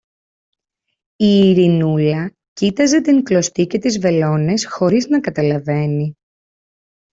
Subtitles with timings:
[1.15, 6.17] Η Ειρηνούλα κοίταζε την κλωστή και τις βελόνες χωρίς να καταλαβαίνει.